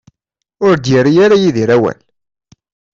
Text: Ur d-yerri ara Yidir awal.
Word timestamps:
Ur 0.65 0.73
d-yerri 0.77 1.13
ara 1.25 1.41
Yidir 1.41 1.69
awal. 1.75 1.99